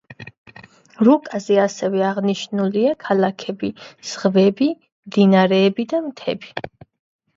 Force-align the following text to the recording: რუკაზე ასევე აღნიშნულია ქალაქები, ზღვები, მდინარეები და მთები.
რუკაზე 1.07 1.57
ასევე 1.63 2.01
აღნიშნულია 2.07 2.95
ქალაქები, 3.05 3.71
ზღვები, 4.13 4.71
მდინარეები 5.07 5.87
და 5.93 6.01
მთები. 6.11 6.55